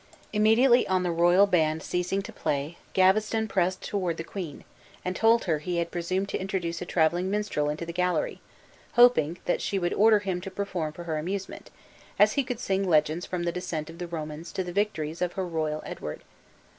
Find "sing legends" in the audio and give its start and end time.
12.59-13.27